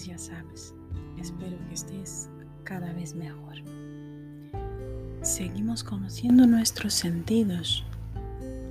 pues 0.00 0.08
ya 0.08 0.16
sabes, 0.16 0.74
espero 1.18 1.58
que 1.68 1.74
estés 1.74 2.30
cada 2.64 2.90
vez 2.94 3.14
mejor. 3.14 3.56
Seguimos 5.20 5.84
conociendo 5.84 6.46
nuestros 6.46 6.94
sentidos, 6.94 7.84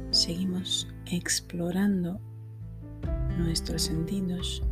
seguimos 0.10 0.88
explorando 1.06 2.20
nuestros 3.38 3.84
sentidos 3.84 4.64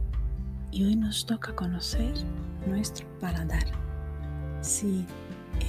y 0.72 0.86
hoy 0.86 0.96
nos 0.96 1.28
toca 1.28 1.56
conocer 1.56 2.12
nuestro 2.66 3.06
paladar. 3.20 3.66
Sí, 4.62 5.06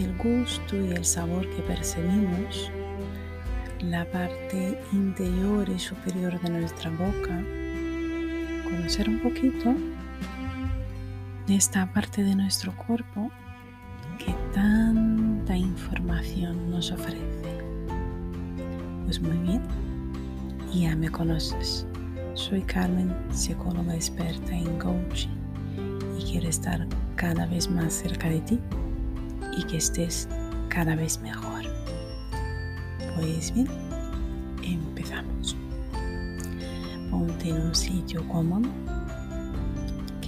el 0.01 0.17
gusto 0.17 0.75
y 0.75 0.93
el 0.93 1.05
sabor 1.05 1.47
que 1.51 1.61
percibimos, 1.65 2.71
la 3.83 4.11
parte 4.11 4.81
interior 4.95 5.69
y 5.69 5.79
superior 5.79 6.41
de 6.41 6.49
nuestra 6.49 6.91
boca, 6.93 7.45
conocer 8.65 9.11
un 9.11 9.19
poquito 9.21 9.75
esta 11.51 11.91
parte 11.93 12.23
de 12.23 12.35
nuestro 12.35 12.75
cuerpo 12.77 13.31
que 14.19 14.35
tanta 14.53 15.57
información 15.57 16.71
nos 16.71 16.93
ofrece. 16.93 17.63
Pues 19.05 19.21
muy 19.21 19.37
bien, 19.39 19.63
ya 20.75 20.95
me 20.95 21.09
conoces. 21.09 21.87
Soy 22.35 22.61
Carmen, 22.63 23.15
psicóloga 23.31 23.95
experta 23.95 24.55
en 24.55 24.79
coaching 24.79 25.31
y 26.19 26.31
quiero 26.31 26.49
estar 26.49 26.87
cada 27.17 27.47
vez 27.47 27.71
más 27.71 27.95
cerca 27.95 28.29
de 28.29 28.41
ti 28.41 28.61
y 29.57 29.65
que 29.65 29.79
estés 29.79 30.29
cada 30.69 30.95
vez 30.95 31.19
mejor. 31.21 31.65
Pues 33.17 33.53
bien, 33.55 33.69
empezamos. 34.63 35.57
Ponte 37.11 37.49
en 37.49 37.63
un 37.63 37.75
sitio 37.75 38.27
cómodo, 38.29 38.69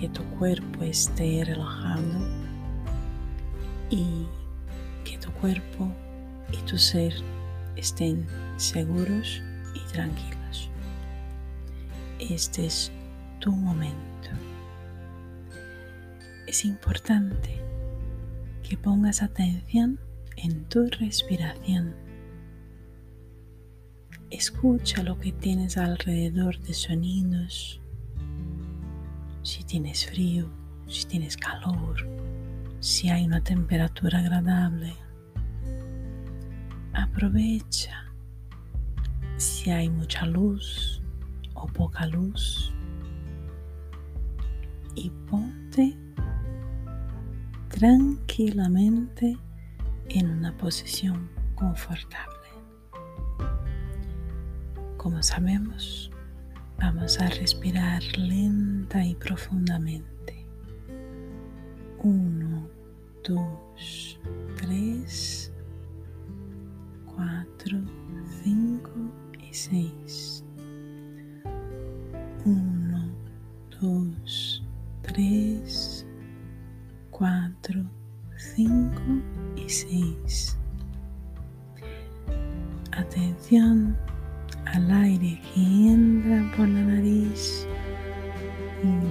que 0.00 0.08
tu 0.08 0.24
cuerpo 0.38 0.82
esté 0.82 1.44
relajado 1.44 2.26
y 3.90 4.26
que 5.04 5.18
tu 5.18 5.30
cuerpo 5.32 5.92
y 6.50 6.56
tu 6.64 6.78
ser 6.78 7.12
estén 7.76 8.26
seguros 8.56 9.42
y 9.74 9.80
tranquilos. 9.92 10.70
Este 12.18 12.64
es 12.64 12.90
tu 13.40 13.52
momento. 13.52 14.30
Es 16.46 16.64
importante 16.64 17.60
que 18.66 18.78
pongas 18.78 19.22
atención 19.22 20.00
en 20.36 20.64
tu 20.64 20.86
respiración. 20.86 21.94
Escucha 24.30 25.02
lo 25.02 25.18
que 25.18 25.32
tienes 25.32 25.76
alrededor 25.76 26.58
de 26.60 26.72
sonidos. 26.72 27.80
Si 29.50 29.64
tienes 29.64 30.06
frío, 30.06 30.48
si 30.86 31.06
tienes 31.06 31.36
calor, 31.36 32.06
si 32.78 33.10
hay 33.10 33.24
una 33.24 33.42
temperatura 33.42 34.20
agradable. 34.20 34.94
Aprovecha 36.92 38.04
si 39.38 39.72
hay 39.72 39.88
mucha 39.88 40.24
luz 40.24 41.02
o 41.54 41.66
poca 41.66 42.06
luz 42.06 42.72
y 44.94 45.10
ponte 45.28 45.98
tranquilamente 47.70 49.36
en 50.10 50.30
una 50.30 50.56
posición 50.56 51.28
confortable. 51.56 52.50
Como 54.96 55.20
sabemos, 55.24 56.12
vamos 56.80 57.20
a 57.20 57.28
respirar 57.28 58.02
lenta 58.16 59.04
y 59.04 59.14
profundamente. 59.14 60.46
Uno, 62.02 62.66
dos, 63.22 64.18
tres, 64.56 65.52
cuatro, 67.04 67.78
cinco 68.42 68.92
y 69.38 69.52
seis. 69.52 70.29
Aire 85.00 85.41
que 85.55 85.61
entra 85.61 86.50
por 86.56 86.69
la 86.69 86.83
nariz. 86.83 87.66
1, 88.83 89.03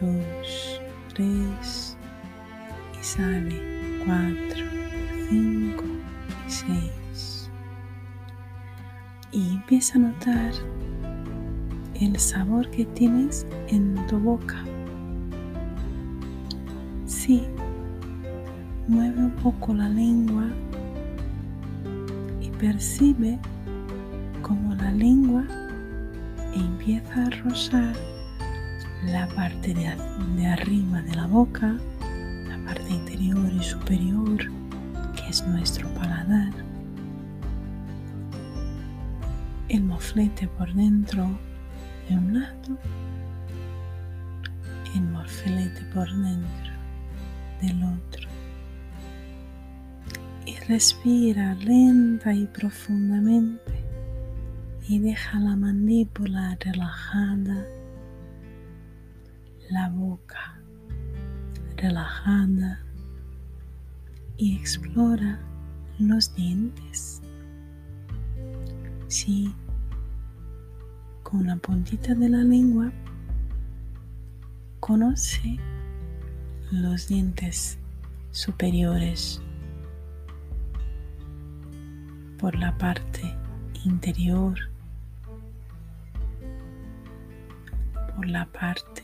2, 0.00 0.80
3 1.14 1.96
y 3.00 3.04
sale 3.04 4.00
4, 4.06 4.64
5 5.30 5.84
y 6.46 6.50
6. 6.50 7.50
Y 9.32 9.48
empieza 9.54 9.98
a 9.98 10.02
notar 10.02 10.52
el 12.00 12.18
sabor 12.18 12.70
que 12.70 12.84
tienes 12.84 13.46
en 13.68 13.94
tu 14.06 14.18
boca. 14.18 14.62
Sí, 17.06 17.44
mueve 18.88 19.18
un 19.18 19.30
poco 19.42 19.74
la 19.74 19.88
lengua 19.88 20.46
y 22.40 22.48
percibe 22.50 23.38
como 24.44 24.74
la 24.74 24.92
lengua 24.92 25.42
empieza 26.54 27.24
a 27.24 27.30
rozar 27.30 27.96
la 29.06 29.26
parte 29.28 29.72
de, 29.72 29.90
de, 30.36 30.46
arriba 30.46 31.00
de 31.00 31.14
la 31.14 31.26
boca, 31.26 31.74
la 32.46 32.58
parte 32.66 32.90
interior 32.90 33.50
y 33.58 33.62
superior, 33.62 34.36
que 35.16 35.30
es 35.30 35.46
nuestro 35.46 35.88
paladar. 35.94 36.52
El 39.70 39.84
moflete 39.84 40.46
por 40.46 40.72
dentro 40.74 41.26
de 42.10 42.16
un 42.16 42.40
lado, 42.40 42.78
el 44.94 45.02
moflete 45.04 45.80
por 45.94 46.06
dentro 46.10 46.72
del 47.62 47.82
otro. 47.82 48.28
Y 50.44 50.54
respira 50.66 51.54
lenta 51.54 52.34
y 52.34 52.44
profundamente 52.46 53.83
y 54.86 54.98
deja 54.98 55.40
la 55.40 55.56
mandíbula 55.56 56.56
relajada, 56.60 57.66
la 59.70 59.88
boca 59.88 60.60
relajada 61.76 62.80
y 64.36 64.56
explora 64.56 65.38
los 65.98 66.34
dientes. 66.34 67.22
Sí, 69.08 69.54
con 71.22 71.46
la 71.46 71.56
puntita 71.56 72.14
de 72.14 72.28
la 72.28 72.42
lengua 72.42 72.92
conoce 74.80 75.58
los 76.70 77.08
dientes 77.08 77.78
superiores 78.32 79.40
por 82.38 82.54
la 82.56 82.76
parte 82.76 83.34
interior, 83.84 84.58
la 88.26 88.46
parte 88.46 89.02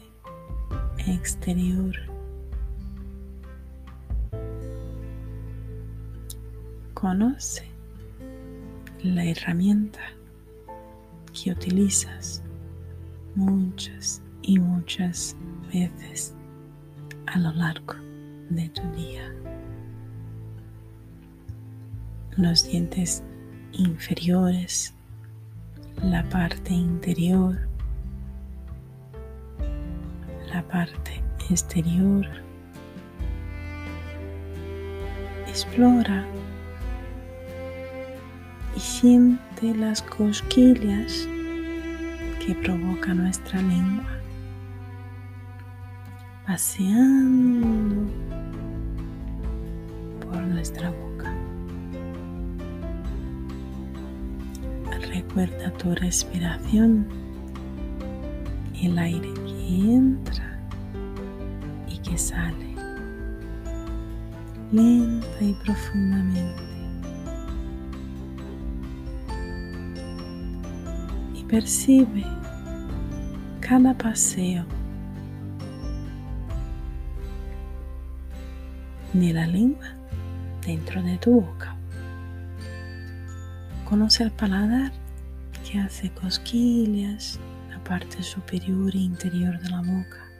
exterior. 1.06 1.94
Conoce 6.94 7.66
la 9.02 9.24
herramienta 9.24 10.00
que 11.32 11.52
utilizas 11.52 12.42
muchas 13.34 14.22
y 14.42 14.58
muchas 14.58 15.36
veces 15.72 16.34
a 17.26 17.38
lo 17.38 17.52
largo 17.52 17.94
de 18.50 18.68
tu 18.68 18.82
día. 18.92 19.32
Los 22.36 22.64
dientes 22.64 23.22
inferiores, 23.72 24.94
la 26.02 26.28
parte 26.28 26.74
interior, 26.74 27.69
la 30.52 30.62
parte 30.62 31.22
exterior. 31.48 32.26
Explora 35.46 36.24
y 38.76 38.80
siente 38.80 39.74
las 39.74 40.02
cosquillas 40.02 41.28
que 42.44 42.54
provoca 42.54 43.14
nuestra 43.14 43.60
lengua 43.60 44.20
paseando 46.46 48.10
por 50.20 50.42
nuestra 50.42 50.90
boca. 50.90 51.32
Recuerda 55.12 55.72
tu 55.74 55.94
respiración, 55.94 57.06
el 58.82 58.98
aire 58.98 59.39
que 59.70 59.94
entra 59.94 60.50
sale 62.18 62.74
lenta 64.72 65.40
y 65.40 65.54
profundamente. 65.64 66.62
Y 71.34 71.44
percibe 71.44 72.24
cada 73.60 73.96
paseo 73.96 74.64
de 79.12 79.32
la 79.32 79.46
lengua 79.46 79.86
dentro 80.64 81.02
de 81.02 81.16
tu 81.18 81.40
boca. 81.40 81.76
Conoce 83.88 84.22
el 84.24 84.30
paladar 84.30 84.92
que 85.64 85.80
hace 85.80 86.10
cosquillas 86.10 87.38
la 87.38 87.49
parte 87.90 88.22
superior 88.22 88.94
e 88.94 88.98
interior 88.98 89.58
de 89.58 89.68
la 89.68 89.82
boca. 89.82 90.30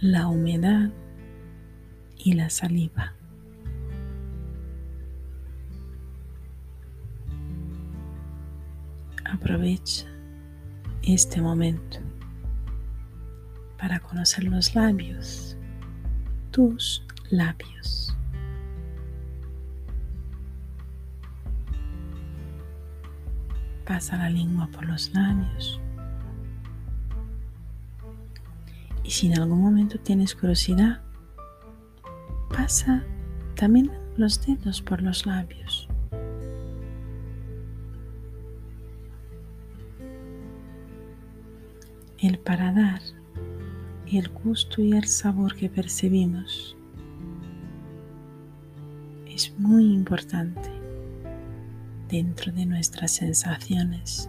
La 0.00 0.26
humedad 0.26 0.90
y 2.16 2.32
la 2.32 2.50
saliva. 2.50 3.14
Aprovecha 9.24 10.08
este 11.02 11.40
momento 11.40 12.00
para 13.78 14.00
conocer 14.00 14.42
los 14.42 14.74
labios, 14.74 15.56
tus 16.50 17.04
labios. 17.30 18.17
Pasa 23.88 24.18
la 24.18 24.28
lengua 24.28 24.68
por 24.70 24.84
los 24.84 25.14
labios. 25.14 25.80
Y 29.02 29.10
si 29.10 29.28
en 29.28 29.40
algún 29.40 29.62
momento 29.62 29.98
tienes 29.98 30.34
curiosidad, 30.34 31.00
pasa 32.54 33.02
también 33.56 33.90
los 34.18 34.44
dedos 34.44 34.82
por 34.82 35.00
los 35.00 35.24
labios. 35.24 35.88
El 42.18 42.38
paladar, 42.40 43.00
el 44.06 44.28
gusto 44.28 44.82
y 44.82 44.92
el 44.92 45.06
sabor 45.06 45.56
que 45.56 45.70
percibimos 45.70 46.76
es 49.26 49.58
muy 49.58 49.94
importante 49.94 50.77
dentro 52.08 52.52
de 52.52 52.66
nuestras 52.66 53.12
sensaciones. 53.12 54.28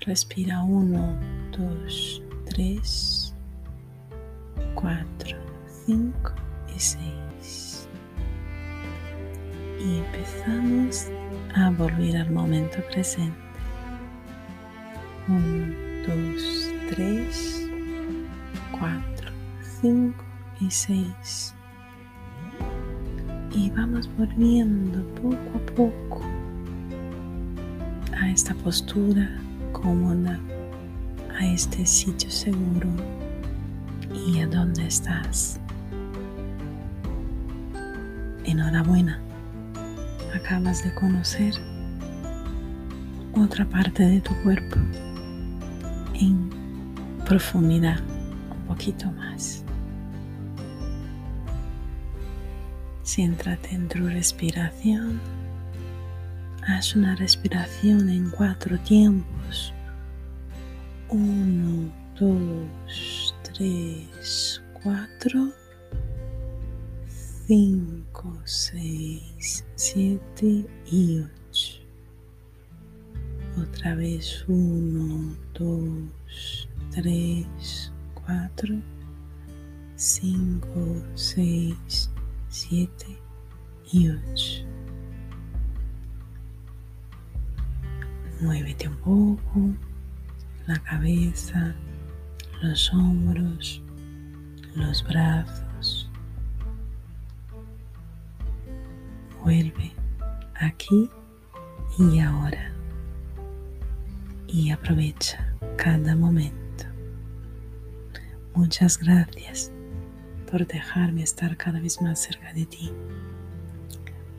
Respira 0.00 0.62
uno, 0.62 1.18
dos, 1.56 2.22
tres, 2.48 3.34
cuatro, 4.74 5.36
cinco 5.86 6.32
y 6.74 6.78
seis. 6.78 7.88
Y 9.80 9.98
empezamos 9.98 11.06
a 11.54 11.70
volver 11.70 12.16
al 12.16 12.30
momento 12.30 12.78
presente. 12.90 13.46
1, 15.28 15.74
2, 16.06 16.70
3, 16.94 17.68
4, 18.78 19.30
5 19.82 20.24
y 20.60 20.70
6. 20.70 21.55
Y 23.56 23.70
vamos 23.70 24.06
volviendo 24.18 25.02
poco 25.14 25.36
a 25.54 25.74
poco 25.74 26.20
a 28.20 28.28
esta 28.30 28.52
postura 28.52 29.30
cómoda, 29.72 30.38
a 31.40 31.46
este 31.46 31.86
sitio 31.86 32.30
seguro 32.30 32.86
y 34.14 34.40
a 34.40 34.46
dónde 34.46 34.86
estás. 34.86 35.58
Enhorabuena, 38.44 39.20
acabas 40.34 40.84
de 40.84 40.92
conocer 40.94 41.54
otra 43.32 43.64
parte 43.64 44.02
de 44.02 44.20
tu 44.20 44.34
cuerpo 44.42 44.76
en 46.12 46.50
profundidad 47.24 48.00
un 48.50 48.66
poquito 48.66 49.10
más. 49.12 49.65
Céntrate 53.16 53.74
en 53.74 53.88
tu 53.88 54.06
respiración. 54.06 55.18
Haz 56.66 56.94
una 56.94 57.16
respiración 57.16 58.10
en 58.10 58.28
cuatro 58.28 58.78
tiempos. 58.80 59.72
Uno, 61.08 61.90
dos, 62.20 63.34
tres, 63.42 64.62
cuatro, 64.82 65.50
cinco, 67.46 68.38
seis, 68.44 69.64
siete 69.76 70.66
y 70.84 71.20
ocho. 71.20 71.80
Otra 73.56 73.94
vez 73.94 74.44
uno, 74.46 75.34
dos, 75.54 76.68
tres, 76.90 77.90
cuatro, 78.12 78.74
cinco, 79.94 81.02
seis, 81.14 82.10
siete 82.48 83.18
y 83.92 84.08
ocho. 84.08 84.64
Muévete 88.40 88.88
un 88.88 88.96
poco 88.96 89.70
la 90.66 90.78
cabeza, 90.80 91.74
los 92.62 92.92
hombros, 92.92 93.82
los 94.74 95.02
brazos. 95.04 96.10
Vuelve 99.42 99.92
aquí 100.54 101.08
y 101.98 102.18
ahora 102.20 102.72
y 104.48 104.70
aprovecha 104.70 105.54
cada 105.76 106.16
momento. 106.16 106.84
Muchas 108.54 108.98
gracias 108.98 109.72
por 110.50 110.66
dejarme 110.66 111.22
estar 111.22 111.56
cada 111.56 111.80
vez 111.80 112.00
más 112.00 112.18
cerca 112.20 112.52
de 112.52 112.66
ti. 112.66 112.92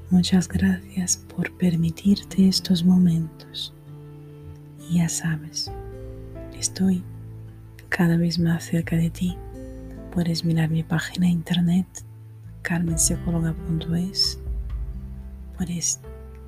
Muchas 0.10 0.48
gracias 0.48 1.18
por 1.36 1.52
permitirte 1.58 2.48
estos 2.48 2.84
momentos. 2.84 3.74
Y 4.90 5.00
ya 5.00 5.10
sabes, 5.10 5.72
estoy 6.58 7.04
cada 7.90 8.18
vez 8.18 8.40
más 8.40 8.64
cerca 8.64 8.96
de 8.96 9.10
ti. 9.10 9.38
Puedes 10.14 10.46
mirar 10.46 10.70
mi 10.70 10.84
página 10.84 11.28
de 11.28 11.34
internet 11.34 11.88
carmenpsicóloga.es. 12.62 14.40
Puedes 15.58 16.00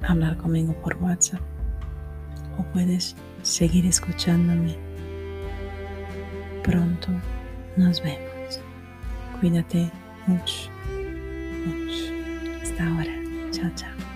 hablar 0.02 0.38
conmigo 0.38 0.74
por 0.82 0.96
WhatsApp 0.98 1.42
o 2.58 2.64
puedes 2.72 3.16
seguir 3.42 3.86
escuchándome. 3.86 4.76
Pronto 6.64 7.10
nos 7.78 8.02
vemos. 8.02 8.39
Cuídate 9.40 9.90
mucho, 10.28 10.70
mucho. 11.66 12.14
Hasta 12.62 12.88
ahora. 12.88 13.14
Chao, 13.52 13.72
chao. 13.76 14.09